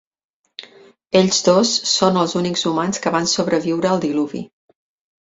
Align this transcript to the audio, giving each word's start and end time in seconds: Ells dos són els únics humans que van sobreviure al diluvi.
Ells 1.19 1.41
dos 1.49 1.75
són 1.91 2.19
els 2.23 2.35
únics 2.41 2.67
humans 2.73 3.05
que 3.07 3.15
van 3.19 3.33
sobreviure 3.37 3.93
al 3.95 4.07
diluvi. 4.11 4.47